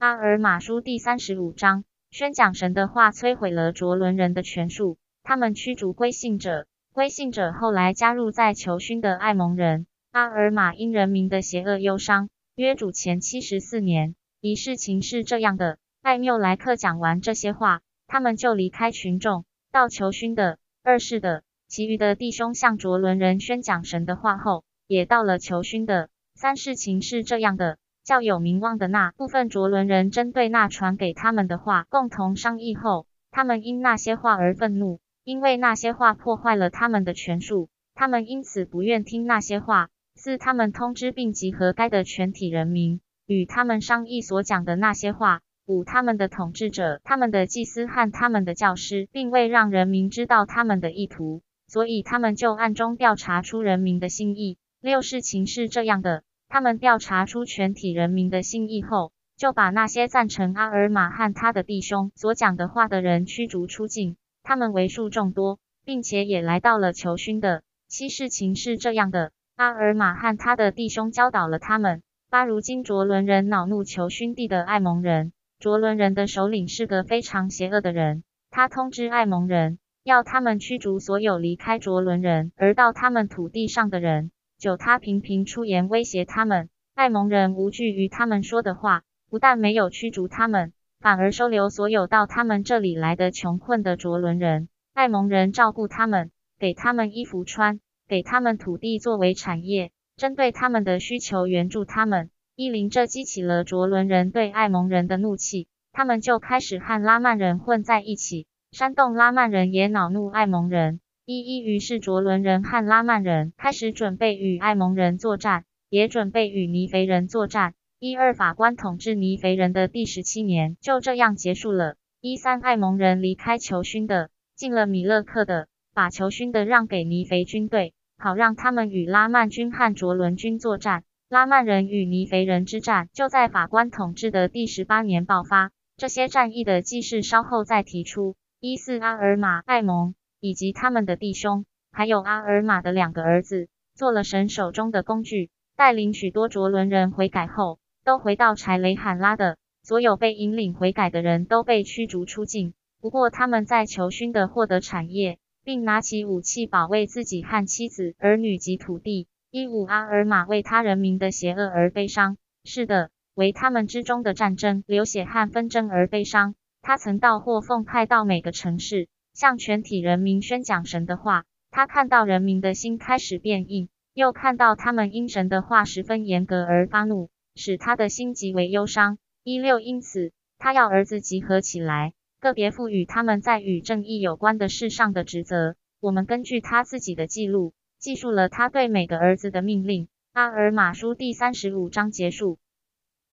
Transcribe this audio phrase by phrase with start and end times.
[0.00, 9.88] 阿尔马书第三十五章，宣讲神的话摧毁了卓伦人的权术，他们驱逐归信者，归信者后来加入在求勋的爱蒙人。
[10.12, 12.28] 阿尔玛因人民的邪恶忧伤。
[12.54, 20.58] 约主前七十四年，一事情是这样的：艾缪莱克讲完这些话，他们就离开群众，到求勋的。
[20.84, 26.08] 二世的，其余的弟兄向卓伦人宣讲神的话后，也到了求勋的。
[26.36, 27.78] 三事情是这样的。
[28.08, 39.90] 较有名望的那部分卓伦人针对那传给他们的话共同商议后，他们因那些话而愤怒，因为那些话破坏了他们的权术，他们因此不愿听那些话。
[40.14, 45.42] 四，他们通知并集合该的全体人民，与他们商议所讲的那些话。
[45.66, 54.56] 五，他们的统治者、他们的祭司和他们的教师，并未让人民知道他们的意图，所以他们就暗中调查出人民的心意。
[54.80, 56.22] 六，事情是这样的。
[56.48, 64.16] 他们调查出全体人民的心意后，就把那些赞成阿尔玛和他的弟兄所讲的话的人驱逐出境。
[64.42, 67.62] 他们为数众多，并且也来到了求勋的。
[67.86, 72.02] 七事情是这样的：阿尔玛和他的弟兄教导了他们。
[72.30, 75.32] 八如今卓伦人恼怒求勋地的爱蒙人。
[75.58, 78.22] 卓伦人的首领是个非常邪恶的人。
[78.50, 84.30] 他通知爱蒙人，要他们驱逐所有离开卓伦人而到他们土地上的人。
[84.58, 86.68] 九，他频频出言威胁他们。
[86.96, 94.68] 爱蒙人无惧于他们说的话，不但没有驱逐他们，反而收留所有到他们这里来的穷困的卓伦人。
[94.94, 102.30] 爱蒙人照顾他们，给他们衣服穿，给他们土地作为产业，针对他们的需求援助他们。
[102.56, 108.48] 伊林这激起了卓伦人对爱蒙人的怒气，他们就开始和拉曼人混在一起。
[108.72, 110.98] 煽动拉曼人也恼怒爱蒙人。
[111.30, 117.74] 一一于是卓伦人和拉曼人开始准备与艾蒙人作战，也准备与尼肥人作战。
[117.98, 121.96] 一二法官统治尼肥人的第十七年就这样结束了。
[122.22, 131.04] 一三艾蒙人离开求勋的，进了米勒克的，把求勋的让给尼肥军队，好让他们与拉曼军和卓伦军作战。
[131.28, 135.72] 拉曼人与尼肥人之战就在法官统治的第十八年爆发。
[135.98, 138.34] 这些战役的记事稍后再提出。
[138.60, 140.14] 一四阿尔玛艾蒙。
[140.40, 149.56] 以及他们的弟兄，还有阿尔玛的两个儿子，做了神手中的工具，带领许多卓伦人悔改后，都回到柴雷罕拉的。
[149.82, 152.74] 所有被引领悔改的人都被驱逐出境。
[153.00, 159.28] 不过他们在求勋的获得产业，并拿起武器保卫自己和妻子、儿女及土地。
[159.50, 166.54] 一五阿尔玛为他人民的邪恶而悲伤，是的，为他们之中的战争、流血和纷争而悲伤。
[166.82, 169.08] 他曾到或奉派到每个城市。
[169.38, 179.18] 向全体人民宣讲神的话，他看到人民的心开始变硬，又看到他们因神的话十分严格而发怒，使他的心极为忧伤。
[179.44, 185.76] 一六，因此他要儿子集合起来，个别赋予他们在与正义有关的事上的职责。
[186.00, 190.08] 我们根据他自己的记录，记述了他对每个儿子的命令。
[190.32, 192.58] 阿尔马书第三十五章结束。